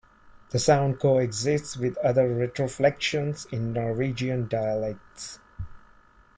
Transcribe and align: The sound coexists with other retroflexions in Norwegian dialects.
The 0.49 0.57
sound 0.57 0.99
coexists 0.99 1.77
with 1.77 1.95
other 1.99 2.27
retroflexions 2.27 3.45
in 3.53 3.71
Norwegian 3.71 4.47
dialects. 4.47 5.37